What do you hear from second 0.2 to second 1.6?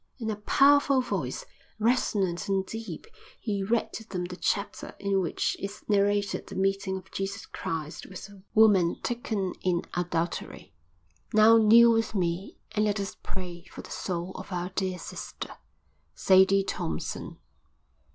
a powerful voice,